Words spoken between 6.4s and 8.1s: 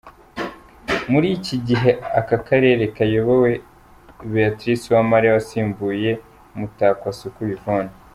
Mutakwasuku Yvonne.